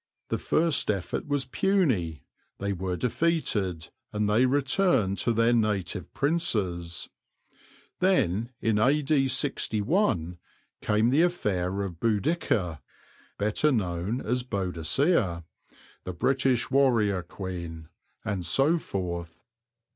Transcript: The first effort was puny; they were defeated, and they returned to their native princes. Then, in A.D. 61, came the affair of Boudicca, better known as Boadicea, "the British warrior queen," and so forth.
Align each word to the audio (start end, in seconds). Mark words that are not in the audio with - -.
The 0.29 0.39
first 0.39 0.89
effort 0.89 1.27
was 1.27 1.45
puny; 1.45 2.23
they 2.57 2.73
were 2.73 2.97
defeated, 2.97 3.89
and 4.11 4.27
they 4.27 4.47
returned 4.47 5.19
to 5.19 5.31
their 5.31 5.53
native 5.53 6.11
princes. 6.15 7.07
Then, 7.99 8.49
in 8.59 8.79
A.D. 8.79 9.27
61, 9.27 10.39
came 10.81 11.11
the 11.11 11.21
affair 11.21 11.83
of 11.83 11.99
Boudicca, 11.99 12.81
better 13.37 13.71
known 13.71 14.21
as 14.21 14.41
Boadicea, 14.41 15.43
"the 16.05 16.13
British 16.13 16.71
warrior 16.71 17.21
queen," 17.21 17.87
and 18.25 18.43
so 18.43 18.79
forth. 18.79 19.43